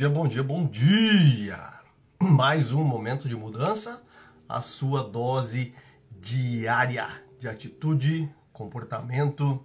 [0.00, 1.74] dia, bom dia, bom dia!
[2.22, 4.02] Mais um momento de mudança,
[4.48, 5.74] a sua dose
[6.10, 7.06] diária
[7.38, 9.62] de atitude, comportamento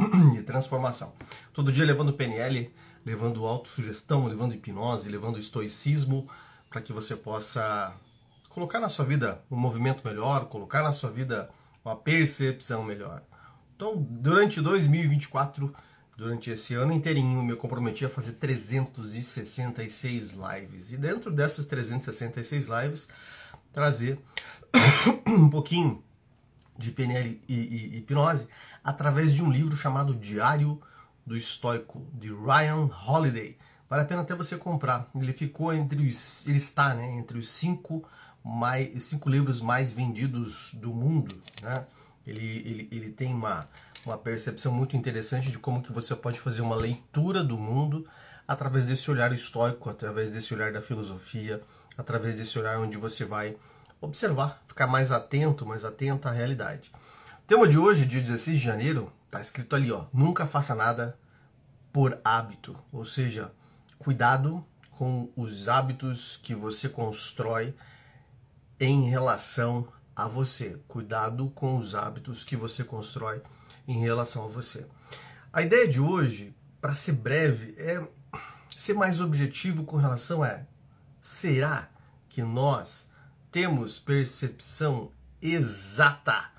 [0.34, 1.12] e transformação.
[1.52, 2.74] Todo dia levando PNL,
[3.04, 6.30] levando autossugestão, levando hipnose, levando estoicismo,
[6.70, 7.94] para que você possa
[8.48, 11.50] colocar na sua vida um movimento melhor, colocar na sua vida
[11.84, 13.22] uma percepção melhor.
[13.76, 15.74] Então, durante 2024,
[16.16, 20.92] durante esse ano inteirinho, me comprometi a fazer 366 lives.
[20.92, 23.08] E dentro dessas 366 lives,
[23.72, 24.18] trazer
[25.26, 26.02] um pouquinho
[26.76, 28.48] de PNL e, e, hipnose
[28.82, 30.80] através de um livro chamado Diário
[31.26, 33.56] do Estoico, de Ryan Holiday.
[33.88, 35.08] Vale a pena até você comprar.
[35.14, 36.46] Ele ficou entre os.
[36.46, 38.06] Ele está né, entre os cinco,
[38.42, 41.34] mais, cinco livros mais vendidos do mundo.
[41.62, 41.86] Né?
[42.26, 43.68] Ele, ele, ele tem uma,
[44.06, 48.06] uma percepção muito interessante de como que você pode fazer uma leitura do mundo
[48.46, 51.62] através desse olhar estoico, através desse olhar da filosofia,
[51.96, 53.56] através desse olhar onde você vai
[54.00, 56.92] observar, ficar mais atento, mais atento à realidade.
[57.42, 61.18] O tema de hoje, dia 16 de janeiro, está escrito ali, ó, nunca faça nada
[61.92, 63.52] por hábito, ou seja,
[63.98, 67.74] cuidado com os hábitos que você constrói
[68.78, 70.78] em relação a você.
[70.86, 73.42] Cuidado com os hábitos que você constrói
[73.86, 74.86] em relação a você.
[75.52, 78.06] A ideia de hoje, para ser breve, é
[78.76, 80.60] ser mais objetivo com relação a
[81.20, 81.88] será
[82.28, 83.08] que nós
[83.50, 86.50] temos percepção exata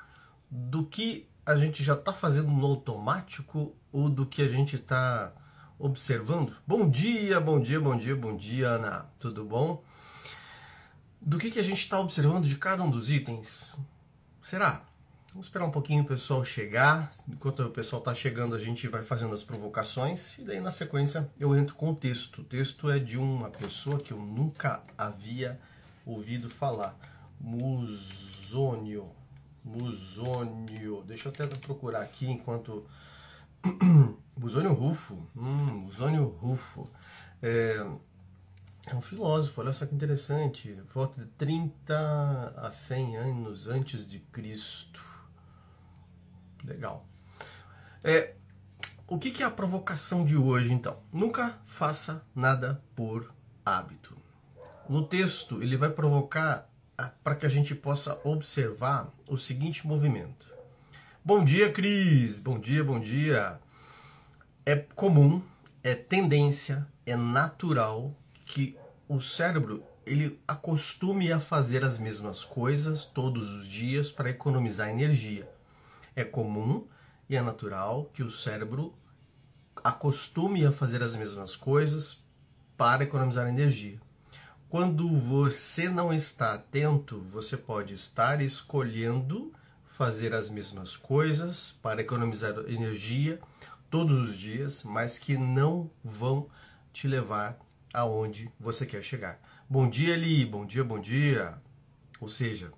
[0.50, 5.34] do que a gente já está fazendo no automático ou do que a gente está
[5.78, 6.56] observando?
[6.66, 9.06] Bom dia, bom dia, bom dia, bom dia, Ana.
[9.20, 9.84] Tudo bom?
[11.22, 13.76] Do que, que a gente está observando de cada um dos itens?
[14.42, 14.84] Será?
[15.36, 17.12] Vamos esperar um pouquinho o pessoal chegar.
[17.28, 20.40] Enquanto o pessoal está chegando, a gente vai fazendo as provocações.
[20.40, 22.40] E daí, na sequência, eu entro com o texto.
[22.40, 25.60] O texto é de uma pessoa que eu nunca havia
[26.06, 26.98] ouvido falar.
[27.38, 29.12] Musônio.
[29.62, 31.04] Musônio.
[31.06, 32.86] Deixa eu até procurar aqui enquanto.
[34.40, 35.28] Musônio Rufo.
[35.36, 36.90] Hum, Musônio Rufo.
[37.42, 37.86] É...
[38.88, 40.82] é um filósofo, olha só que interessante.
[40.94, 45.15] Volta de 30 a 100 anos antes de Cristo.
[46.66, 47.08] Legal.
[48.04, 48.34] É,
[49.08, 50.98] o que, que é a provocação de hoje, então?
[51.14, 53.32] Nunca faça nada por
[53.64, 54.18] hábito.
[54.90, 56.70] No texto, ele vai provocar
[57.24, 60.54] para que a gente possa observar o seguinte movimento.
[61.24, 62.40] Bom dia, Cris!
[62.40, 63.60] Bom dia, bom dia!
[64.66, 65.42] É comum,
[65.84, 68.16] é tendência, é natural
[68.46, 68.78] que
[69.08, 75.50] o cérebro ele acostume a fazer as mesmas coisas todos os dias para economizar energia.
[76.16, 76.88] É comum
[77.30, 78.94] e é natural que o cérebro
[79.84, 82.24] acostume a fazer as mesmas coisas
[82.78, 84.00] para economizar energia.
[84.70, 89.54] Quando você não está atento, você pode estar escolhendo
[89.96, 93.40] fazer as mesmas coisas para economizar energia
[93.90, 96.50] todos os dias, mas que não vão
[96.92, 97.58] te levar
[97.94, 99.40] aonde você quer chegar.
[99.70, 100.46] Bom dia, Eli.
[100.46, 101.58] Bom dia, bom dia.
[102.20, 102.74] Ou seja,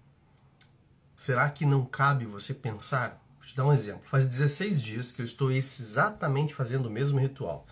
[1.15, 4.02] será que não cabe você pensar Vou te dar um exemplo.
[4.09, 7.66] Faz 16 dias que eu estou exatamente fazendo o mesmo ritual.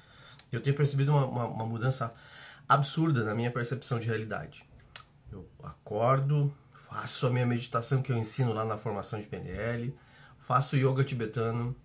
[0.50, 2.14] Eu tenho percebido uma, uma, uma mudança
[2.68, 4.64] absurda na minha percepção de realidade.
[5.30, 9.94] Eu acordo, faço a minha meditação que eu ensino lá na formação de PNL,
[10.40, 11.76] faço yoga tibetano,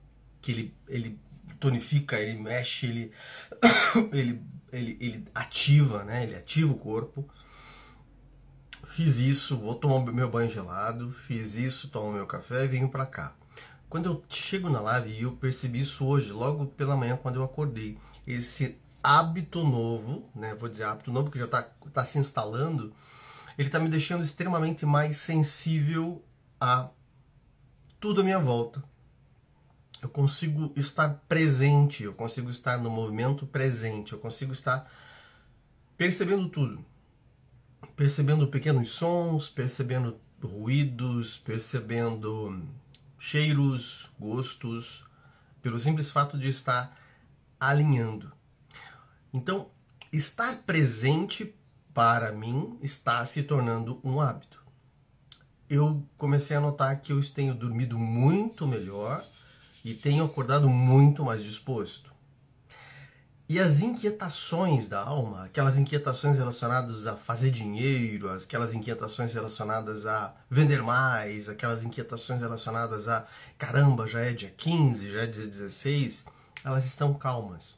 [0.40, 1.20] que ele, ele
[1.58, 3.12] tonifica, ele mexe, ele,
[4.14, 4.40] ele,
[4.72, 6.22] ele, ele ativa, né?
[6.22, 7.28] Ele ativa o corpo.
[8.84, 13.04] Fiz isso, vou tomar meu banho gelado, fiz isso, tomo meu café e venho para
[13.04, 13.39] cá.
[13.90, 17.42] Quando eu chego na live, e eu percebi isso hoje, logo pela manhã, quando eu
[17.42, 20.54] acordei, esse hábito novo, né?
[20.54, 22.94] Vou dizer hábito novo, que já está tá se instalando,
[23.58, 26.24] ele está me deixando extremamente mais sensível
[26.60, 26.88] a
[27.98, 28.80] tudo à minha volta.
[30.00, 34.88] Eu consigo estar presente, eu consigo estar no movimento presente, eu consigo estar
[35.96, 36.84] percebendo tudo.
[37.96, 42.64] Percebendo pequenos sons, percebendo ruídos, percebendo
[43.20, 45.04] cheiros, gostos,
[45.60, 46.98] pelo simples fato de estar
[47.60, 48.32] alinhando.
[49.30, 49.70] Então,
[50.10, 51.54] estar presente
[51.92, 54.64] para mim está se tornando um hábito.
[55.68, 59.28] Eu comecei a notar que eu tenho dormido muito melhor
[59.84, 62.10] e tenho acordado muito mais disposto.
[63.50, 70.32] E as inquietações da alma, aquelas inquietações relacionadas a fazer dinheiro, aquelas inquietações relacionadas a
[70.48, 73.26] vender mais, aquelas inquietações relacionadas a
[73.58, 76.26] caramba, já é dia 15, já é dia 16,
[76.62, 77.76] elas estão calmas.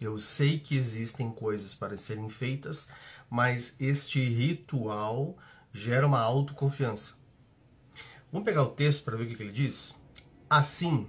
[0.00, 2.88] Eu sei que existem coisas para serem feitas,
[3.30, 5.36] mas este ritual
[5.72, 7.14] gera uma autoconfiança.
[8.32, 9.94] Vamos pegar o texto para ver o que ele diz?
[10.50, 11.06] Assim,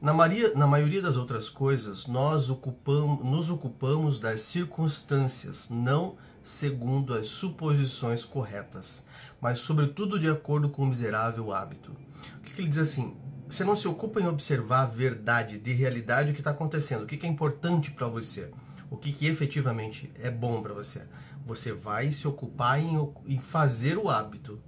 [0.00, 7.12] na, Maria, na maioria das outras coisas, nós ocupamos, nos ocupamos das circunstâncias, não segundo
[7.14, 9.04] as suposições corretas,
[9.40, 11.92] mas sobretudo de acordo com o miserável hábito.
[12.38, 13.14] O que, que ele diz assim?
[13.48, 17.06] Você não se ocupa em observar a verdade de realidade o que está acontecendo, o
[17.06, 18.50] que, que é importante para você,
[18.88, 21.02] o que, que efetivamente é bom para você.
[21.44, 24.62] Você vai se ocupar em, em fazer o hábito.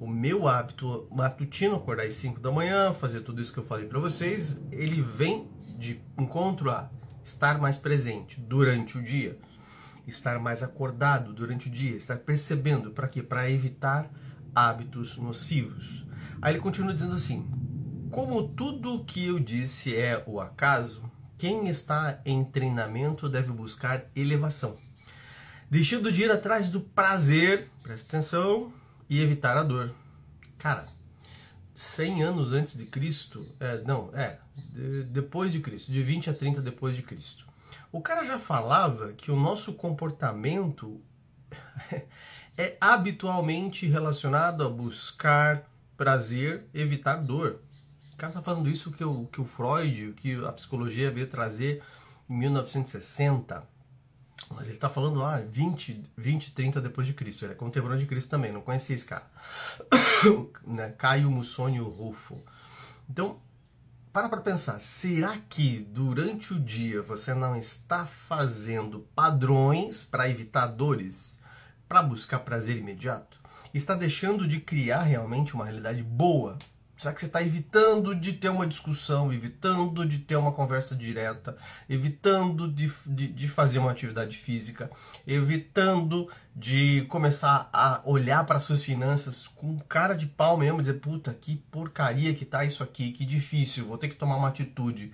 [0.00, 3.86] O meu hábito matutino, acordar às 5 da manhã, fazer tudo isso que eu falei
[3.86, 6.90] para vocês, ele vem de encontro a
[7.24, 9.38] estar mais presente durante o dia
[10.08, 13.22] estar mais acordado durante o dia, estar percebendo para quê?
[13.22, 14.10] Para evitar
[14.54, 16.06] hábitos nocivos.
[16.40, 17.46] Aí ele continua dizendo assim:
[18.10, 21.02] como tudo o que eu disse é o acaso,
[21.36, 24.76] quem está em treinamento deve buscar elevação,
[25.70, 28.72] deixando de ir atrás do prazer, presta atenção,
[29.08, 29.94] e evitar a dor.
[30.58, 30.88] Cara,
[31.74, 36.34] 100 anos antes de Cristo, é, não, é, de, depois de Cristo, de 20 a
[36.34, 37.46] 30 depois de Cristo.
[37.90, 41.00] O cara já falava que o nosso comportamento
[42.58, 45.64] é habitualmente relacionado a buscar
[45.96, 47.60] prazer, evitar dor.
[48.12, 51.82] O cara tá falando isso que o, que o Freud, que a psicologia veio trazer
[52.28, 53.77] em 1960.
[54.50, 57.44] Mas ele está falando lá 20, 20, 30 depois de Cristo.
[57.44, 59.26] Ele é contemporâneo de Cristo também, não conhecia esse cara.
[60.66, 60.94] né?
[60.96, 62.42] Caio Mussônio Rufo.
[63.08, 63.40] Então,
[64.12, 70.66] para para pensar, será que durante o dia você não está fazendo padrões para evitar
[70.66, 71.38] dores,
[71.88, 73.38] para buscar prazer imediato?
[73.72, 76.58] Está deixando de criar realmente uma realidade boa
[76.98, 81.56] Será que você está evitando de ter uma discussão, evitando de ter uma conversa direta,
[81.88, 84.90] evitando de, de, de, fazer uma atividade física,
[85.24, 91.32] evitando de começar a olhar para suas finanças com cara de pau mesmo, dizer, puta,
[91.32, 95.12] que porcaria que tá isso aqui, que difícil, vou ter que tomar uma atitude.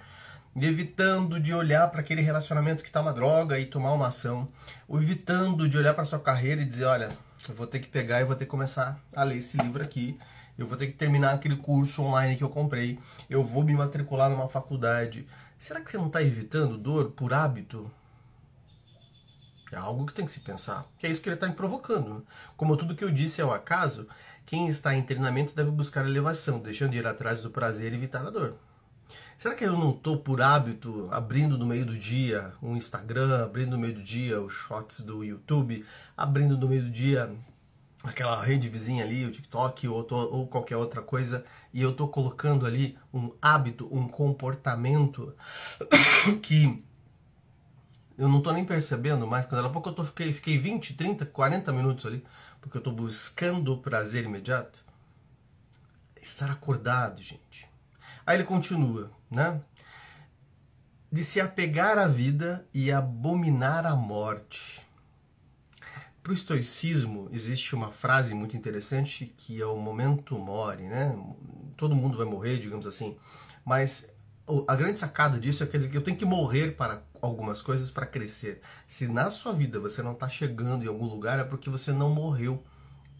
[0.57, 4.49] Evitando de olhar para aquele relacionamento que está uma droga e tomar uma ação,
[4.89, 7.11] ou evitando de olhar para sua carreira e dizer, olha,
[7.47, 10.19] eu vou ter que pegar e vou ter que começar a ler esse livro aqui
[10.56, 12.99] eu vou ter que terminar aquele curso online que eu comprei,
[13.29, 15.27] eu vou me matricular numa faculdade.
[15.59, 17.91] Será que você não está evitando dor por hábito?
[19.73, 22.25] É algo que tem que se pensar, que é isso que ele está me provocando.
[22.56, 24.06] Como tudo que eu disse é um acaso,
[24.47, 28.25] quem está em treinamento deve buscar elevação, deixando de ir atrás do prazer e evitar
[28.25, 28.55] a dor.
[29.37, 33.73] Será que eu não estou por hábito abrindo no meio do dia um Instagram, abrindo
[33.73, 35.85] no meio do dia os shots do YouTube,
[36.17, 37.35] abrindo no meio do dia
[38.05, 42.06] aquela rede vizinha ali, o TikTok ou, tô, ou qualquer outra coisa, e eu tô
[42.06, 45.35] colocando ali um hábito, um comportamento
[46.43, 46.85] que
[48.17, 50.95] eu não tô nem percebendo mais, quando daqui a pouco eu tô, fiquei, fiquei 20,
[50.95, 52.25] 30, 40 minutos ali,
[52.61, 54.85] porque eu tô buscando o prazer imediato.
[56.23, 57.69] Estar acordado, gente.
[58.27, 59.61] Aí ele continua, né?
[61.11, 64.84] De se apegar à vida e abominar a morte.
[66.25, 71.15] Para o estoicismo existe uma frase muito interessante que é o momento mori, né?
[71.76, 73.19] Todo mundo vai morrer, digamos assim,
[73.62, 74.11] mas
[74.67, 78.62] a grande sacada disso é que eu tenho que morrer para algumas coisas para crescer.
[78.87, 82.08] Se na sua vida você não está chegando em algum lugar é porque você não
[82.08, 82.65] morreu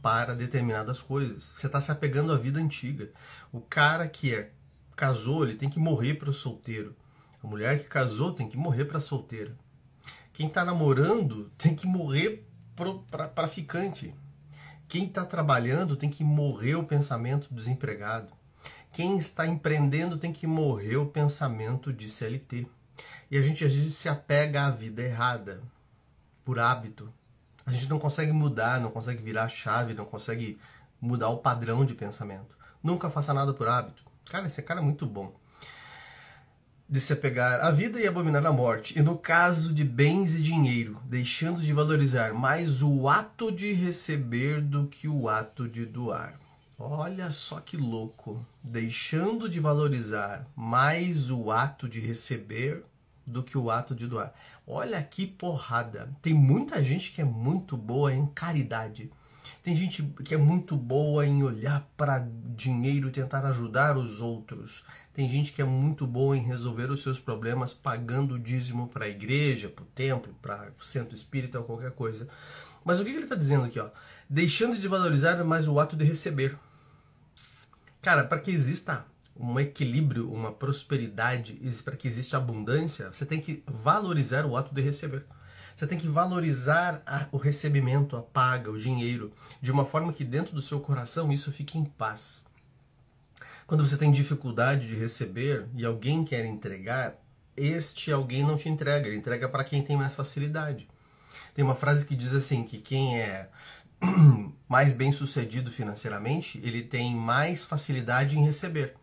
[0.01, 1.45] para determinadas coisas.
[1.45, 3.13] Você está se apegando à vida antiga.
[3.53, 4.51] O cara que é
[4.97, 6.97] casou, ele tem que morrer para o solteiro.
[7.43, 9.55] A mulher que casou tem que morrer para solteira.
[10.33, 14.15] Quem está namorando tem que morrer para ficante.
[14.89, 18.33] Quem está trabalhando tem que morrer o pensamento do desempregado.
[18.93, 22.67] Quem está empreendendo tem que morrer o pensamento de CLT.
[23.31, 25.63] E a gente às vezes se apega à vida errada,
[26.45, 27.13] por hábito.
[27.67, 30.61] A gente não consegue mudar, não consegue virar a chave, não consegue
[31.01, 32.57] mudar o padrão de pensamento.
[32.83, 34.05] Nunca faça nada por hábito.
[34.27, 35.35] Cara, esse cara é muito bom
[36.89, 40.43] de se apegar à vida e abominar a morte, e no caso de bens e
[40.43, 46.39] dinheiro, deixando de valorizar mais o ato de receber do que o ato de doar.
[46.79, 52.85] Olha só que louco, deixando de valorizar mais o ato de receber
[53.27, 54.35] do que o ato de doar.
[54.67, 56.11] Olha que porrada.
[56.21, 59.11] Tem muita gente que é muito boa em caridade
[59.63, 64.85] tem gente que é muito boa em olhar para dinheiro e tentar ajudar os outros.
[65.13, 69.05] Tem gente que é muito boa em resolver os seus problemas pagando o dízimo para
[69.05, 72.29] a igreja, para o templo, para o centro espírita ou qualquer coisa.
[72.85, 73.79] Mas o que ele está dizendo aqui?
[73.79, 73.89] Ó?
[74.29, 76.59] Deixando de valorizar mais o ato de receber.
[78.03, 83.63] Cara, para que exista um equilíbrio, uma prosperidade, para que exista abundância, você tem que
[83.67, 85.25] valorizar o ato de receber.
[85.75, 90.25] Você tem que valorizar a, o recebimento, a paga, o dinheiro, de uma forma que
[90.25, 92.45] dentro do seu coração isso fique em paz.
[93.67, 97.19] Quando você tem dificuldade de receber e alguém quer entregar,
[97.57, 100.89] este alguém não te entrega, ele entrega para quem tem mais facilidade.
[101.55, 103.49] Tem uma frase que diz assim que quem é
[104.69, 108.95] mais bem sucedido financeiramente, ele tem mais facilidade em receber.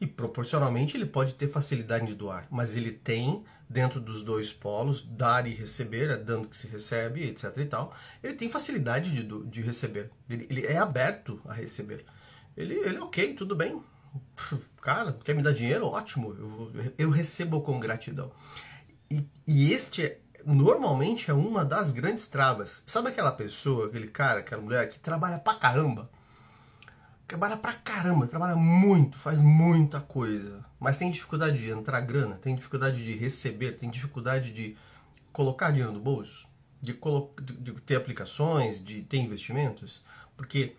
[0.00, 5.02] E proporcionalmente ele pode ter facilidade de doar, mas ele tem dentro dos dois polos,
[5.06, 9.22] dar e receber, é dando que se recebe, etc e tal, ele tem facilidade de,
[9.22, 10.10] de receber.
[10.28, 12.04] Ele, ele é aberto a receber.
[12.56, 13.80] Ele, ele é ok, tudo bem.
[14.80, 15.86] Cara, quer me dar dinheiro?
[15.86, 18.32] Ótimo, eu, eu recebo com gratidão.
[19.10, 22.82] E, e este normalmente é uma das grandes travas.
[22.86, 26.10] Sabe aquela pessoa, aquele cara, aquela mulher que trabalha pra caramba?
[27.30, 32.56] Trabalha pra caramba, trabalha muito, faz muita coisa, mas tem dificuldade de entrar grana, tem
[32.56, 34.76] dificuldade de receber, tem dificuldade de
[35.32, 36.48] colocar dinheiro no bolso,
[36.82, 40.04] de, de ter aplicações, de ter investimentos,
[40.36, 40.74] porque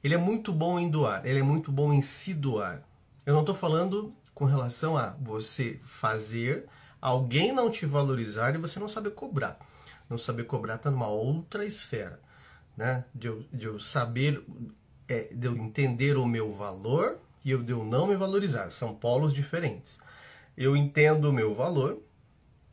[0.00, 2.80] ele é muito bom em doar, ele é muito bom em se doar.
[3.26, 6.68] Eu não estou falando com relação a você fazer
[7.02, 9.58] alguém não te valorizar e você não saber cobrar.
[10.08, 12.20] Não saber cobrar está numa outra esfera,
[12.76, 13.04] né?
[13.12, 14.44] De eu, de eu saber,
[15.08, 18.70] é, de eu entender o meu valor e eu de eu não me valorizar.
[18.70, 19.98] São polos diferentes.
[20.56, 22.02] Eu entendo o meu valor,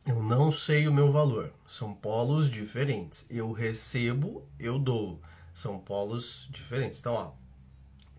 [0.06, 1.52] eu não sei o meu valor.
[1.66, 3.26] São polos diferentes.
[3.30, 5.20] Eu recebo, eu dou.
[5.52, 7.00] São polos diferentes.
[7.00, 7.32] Então, ó,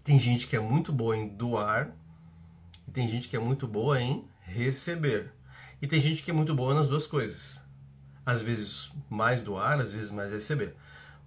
[0.03, 1.95] tem gente que é muito boa em doar
[2.87, 5.31] e tem gente que é muito boa em receber.
[5.81, 7.59] E tem gente que é muito boa nas duas coisas.
[8.25, 10.75] Às vezes mais doar, às vezes mais receber.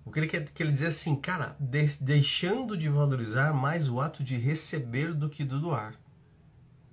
[0.05, 4.01] O que ele quer que ele dizer assim, cara, de, deixando de valorizar mais o
[4.01, 5.95] ato de receber do que do doar.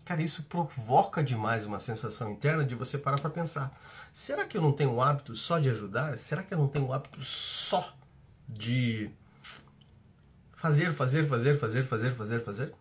[0.03, 3.77] Cara, isso provoca demais uma sensação interna de você parar para pensar:
[4.13, 6.17] será que eu não tenho o hábito só de ajudar?
[6.17, 7.93] Será que eu não tenho o hábito só
[8.47, 9.11] de
[10.53, 12.73] fazer, fazer, fazer, fazer, fazer, fazer, fazer.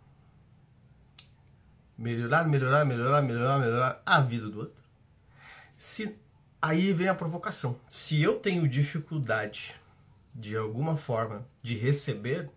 [1.97, 4.83] Melhorar, melhorar, melhorar, melhorar, melhorar a vida do outro.
[5.77, 6.17] Se
[6.61, 7.79] aí vem a provocação.
[7.89, 9.75] Se eu tenho dificuldade
[10.39, 12.51] de alguma forma de receber,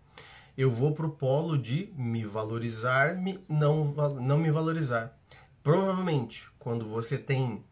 [0.56, 3.84] eu vou pro polo de me valorizar, me não
[4.20, 5.18] não me valorizar.
[5.62, 7.64] Provavelmente, quando você tem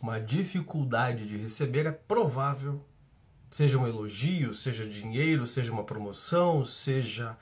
[0.00, 2.84] uma dificuldade de receber, é provável
[3.52, 7.36] seja um elogio, seja dinheiro, seja uma promoção, seja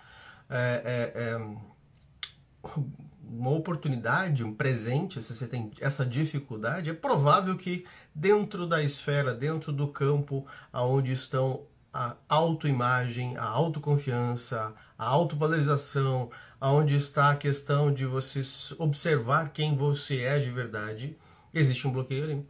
[0.48, 0.82] é,
[1.14, 2.80] é, é,
[3.22, 9.32] uma oportunidade, um presente, se você tem essa dificuldade, é provável que dentro da esfera,
[9.32, 11.62] dentro do campo aonde estão
[11.92, 16.30] a autoimagem, a autoconfiança, a autovalorização,
[16.60, 18.40] aonde está a questão de você
[18.78, 21.16] observar quem você é de verdade,
[21.52, 22.46] existe um bloqueio ali.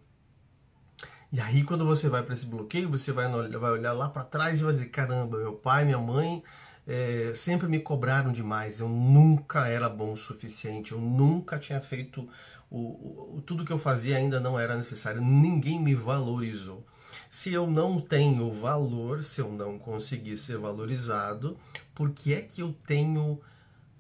[1.32, 4.61] E aí, quando você vai para esse bloqueio, você vai, vai olhar lá para trás
[4.61, 6.42] e vai dizer: caramba, meu pai, minha mãe
[6.87, 8.80] é, sempre me cobraram demais.
[8.80, 10.90] Eu nunca era bom o suficiente.
[10.90, 12.28] Eu nunca tinha feito
[12.68, 15.23] o, o, tudo que eu fazia ainda não era necessário.
[15.23, 16.85] Ninguém me valorizou.
[17.28, 21.56] Se eu não tenho valor, se eu não conseguir ser valorizado,
[21.94, 23.40] por que é que eu tenho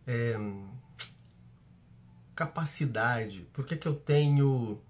[0.06, 0.36] é,
[2.34, 3.46] capacidade?
[3.52, 4.80] Por que, é que eu tenho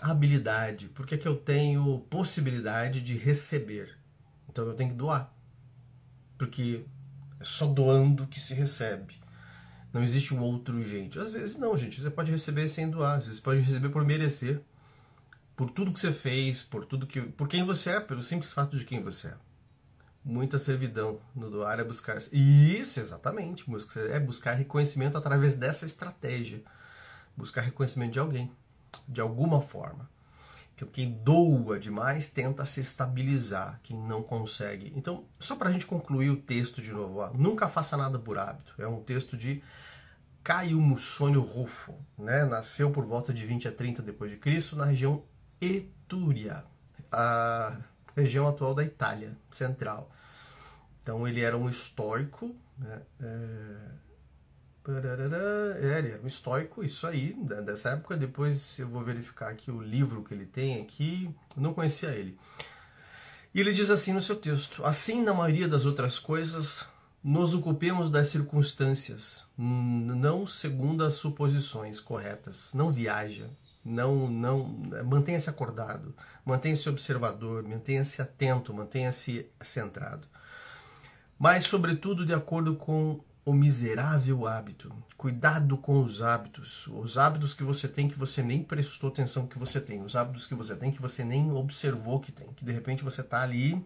[0.00, 0.88] habilidade?
[0.88, 3.98] Por que, que eu tenho possibilidade de receber?
[4.48, 5.32] Então eu tenho que doar.
[6.38, 6.84] Porque
[7.38, 9.20] é só doando que se recebe.
[9.92, 11.20] Não existe um outro jeito.
[11.20, 12.00] Às vezes não, gente.
[12.00, 13.20] Você pode receber sem doar.
[13.20, 14.62] Você pode receber por merecer.
[15.62, 17.20] Por tudo que você fez, por tudo que.
[17.20, 19.34] Por quem você é, pelo simples fato de quem você é.
[20.24, 22.18] Muita servidão no doar é buscar.
[22.32, 23.64] Isso, exatamente.
[24.10, 26.64] É buscar reconhecimento através dessa estratégia.
[27.36, 28.50] Buscar reconhecimento de alguém
[29.06, 30.10] de alguma forma.
[30.92, 34.92] Quem doa demais tenta se estabilizar, quem não consegue.
[34.96, 38.36] Então, só para a gente concluir o texto de novo, ó, nunca faça nada por
[38.36, 38.74] hábito.
[38.78, 39.62] É um texto de
[40.42, 42.44] Caio Mussônio Rufo, né?
[42.44, 45.22] nasceu por volta de 20 a 30 depois de Cristo na região
[45.64, 46.64] Etúria,
[47.10, 47.78] a
[48.16, 50.10] região atual da Itália central.
[51.00, 53.02] Então ele era um estoico, né?
[53.20, 54.02] É
[54.88, 58.16] é, ele era um estoico, isso aí, dessa época.
[58.16, 61.32] Depois eu vou verificar aqui o livro que ele tem aqui.
[61.56, 62.36] não conhecia ele.
[63.54, 66.84] E ele diz assim no seu texto: Assim, na maioria das outras coisas,
[67.22, 72.72] nos ocupemos das circunstâncias, não segundo as suposições corretas.
[72.74, 73.48] Não viaja,
[73.84, 74.66] não, não
[75.04, 80.28] mantenha-se acordado, mantenha-se observador, mantenha-se atento, mantenha-se centrado.
[81.38, 84.94] Mas, sobretudo, de acordo com o miserável hábito.
[85.16, 86.86] Cuidado com os hábitos.
[86.86, 90.02] Os hábitos que você tem que você nem prestou atenção que você tem.
[90.02, 92.52] Os hábitos que você tem que você nem observou que tem.
[92.52, 93.84] Que de repente você está ali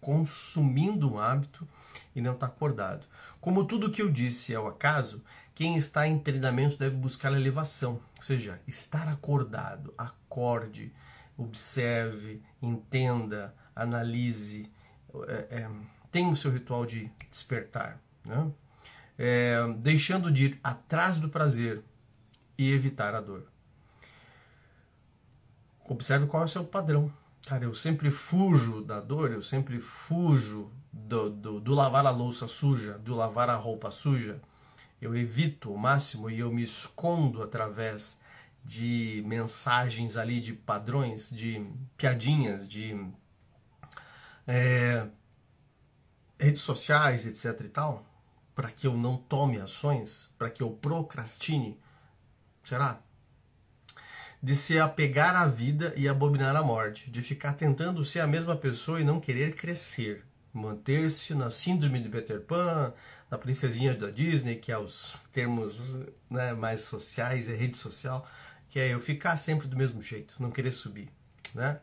[0.00, 1.66] consumindo um hábito
[2.14, 3.06] e não está acordado.
[3.40, 5.22] Como tudo que eu disse é o acaso,
[5.54, 10.92] quem está em treinamento deve buscar a elevação, ou seja, estar acordado, acorde,
[11.36, 14.70] observe, entenda, analise,
[15.28, 15.70] é, é,
[16.10, 18.50] tenha o seu ritual de despertar, né?
[19.18, 21.82] é, deixando de ir atrás do prazer
[22.56, 23.46] e evitar a dor.
[25.86, 27.12] Observe qual é o seu padrão.
[27.46, 32.46] Cara, eu sempre fujo da dor, eu sempre fujo do, do, do, lavar a louça
[32.46, 34.40] suja, do lavar a roupa suja.
[35.00, 38.18] Eu evito o máximo e eu me escondo através
[38.64, 42.96] de mensagens ali, de padrões, de piadinhas, de
[44.46, 45.06] é,
[46.38, 48.06] redes sociais, etc e tal,
[48.54, 51.78] para que eu não tome ações, para que eu procrastine.
[52.64, 53.00] Será?
[54.44, 58.54] de se apegar à vida e abominar a morte, de ficar tentando ser a mesma
[58.54, 60.22] pessoa e não querer crescer,
[60.54, 62.92] manter-se na síndrome de Peter Pan,
[63.30, 65.98] na princesinha da Disney, que é os termos
[66.30, 68.26] né, mais sociais, é rede social,
[68.70, 71.10] que é eu ficar sempre do mesmo jeito, não querer subir,
[71.54, 71.80] né?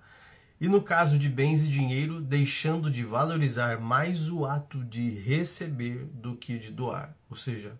[0.59, 6.05] E no caso de bens e dinheiro, deixando de valorizar mais o ato de receber
[6.13, 7.15] do que de doar.
[7.29, 7.75] Ou seja,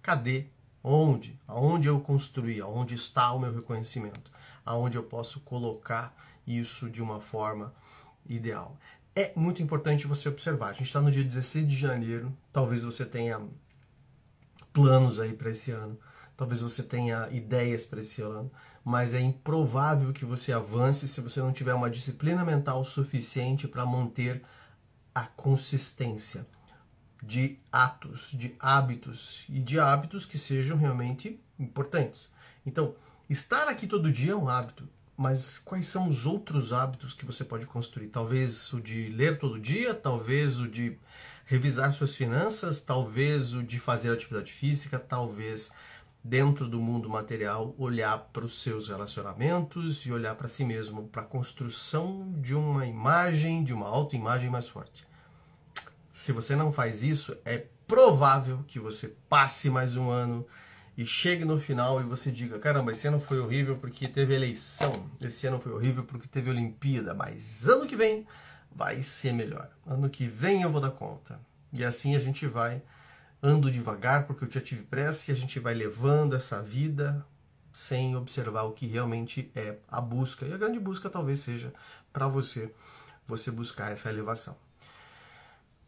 [0.00, 0.46] cadê
[0.84, 1.38] Onde?
[1.46, 2.60] Aonde eu construí?
[2.60, 4.32] Aonde está o meu reconhecimento?
[4.66, 6.12] Aonde eu posso colocar
[6.44, 7.72] isso de uma forma
[8.26, 8.76] ideal?
[9.14, 10.68] É muito importante você observar.
[10.68, 12.36] A gente está no dia 16 de janeiro.
[12.52, 13.40] Talvez você tenha
[14.72, 15.98] planos aí para esse ano.
[16.36, 18.50] Talvez você tenha ideias para esse ano,
[18.82, 23.84] mas é improvável que você avance se você não tiver uma disciplina mental suficiente para
[23.84, 24.42] manter
[25.14, 26.46] a consistência
[27.22, 32.32] de atos, de hábitos e de hábitos que sejam realmente importantes.
[32.66, 32.96] Então,
[33.28, 34.81] estar aqui todo dia é um hábito,
[35.22, 38.08] mas quais são os outros hábitos que você pode construir?
[38.08, 40.98] Talvez o de ler todo dia, talvez o de
[41.46, 45.70] revisar suas finanças, talvez o de fazer atividade física, talvez
[46.24, 51.22] dentro do mundo material olhar para os seus relacionamentos e olhar para si mesmo, para
[51.22, 55.06] a construção de uma imagem, de uma autoimagem mais forte.
[56.10, 60.44] Se você não faz isso, é provável que você passe mais um ano
[60.96, 65.06] e chegue no final e você diga: caramba, esse ano foi horrível porque teve eleição,
[65.20, 68.26] esse ano foi horrível porque teve Olimpíada, mas ano que vem
[68.70, 69.70] vai ser melhor.
[69.86, 71.40] Ano que vem eu vou dar conta.
[71.72, 72.82] E assim a gente vai
[73.42, 77.24] ando devagar porque eu já tive pressa e a gente vai levando essa vida
[77.72, 80.46] sem observar o que realmente é a busca.
[80.46, 81.72] E a grande busca talvez seja
[82.12, 82.72] para você
[83.26, 84.56] você buscar essa elevação.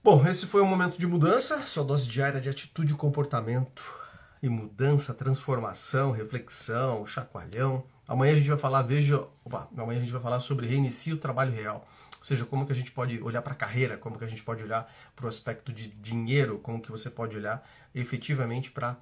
[0.03, 4.04] Bom, esse foi um momento de mudança, sua dose diária de atitude e comportamento
[4.45, 7.83] e mudança, transformação, reflexão, chacoalhão.
[8.07, 11.19] Amanhã a gente vai falar, veja, opa, amanhã a gente vai falar sobre reinicio o
[11.19, 11.89] trabalho real.
[12.19, 14.43] Ou seja, como que a gente pode olhar para a carreira, como que a gente
[14.43, 18.99] pode olhar para o aspecto de dinheiro, como que você pode olhar efetivamente para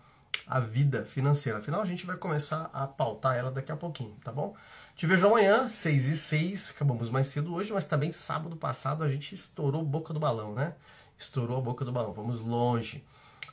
[0.46, 1.58] a vida financeira.
[1.58, 4.54] Afinal, a gente vai começar a pautar ela daqui a pouquinho, tá bom?
[4.94, 6.70] Te vejo amanhã, 6 e 6.
[6.76, 10.54] Acabamos mais cedo hoje, mas também sábado passado a gente estourou a boca do balão,
[10.54, 10.76] né?
[11.18, 12.12] Estourou a boca do balão.
[12.12, 13.04] Vamos longe.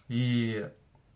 [0.08, 0.63] E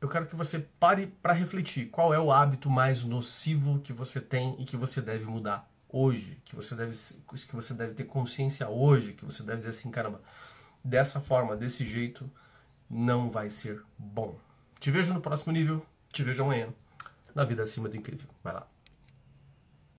[0.04, 4.20] eu quero que você pare para refletir qual é o hábito mais nocivo que você
[4.20, 8.68] tem e que você deve mudar hoje, que você deve que você deve ter consciência
[8.68, 10.22] hoje, que você deve dizer assim, caramba,
[10.84, 12.30] dessa forma, desse jeito
[12.90, 14.38] não vai ser bom.
[14.78, 16.68] Te vejo no próximo nível, te vejo amanhã
[17.34, 18.28] na vida acima do incrível.
[18.44, 18.73] Vai lá.